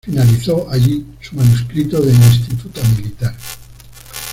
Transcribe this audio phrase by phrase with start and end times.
[0.03, 3.37] Finalizó allí su manuscrito de Instituta militar.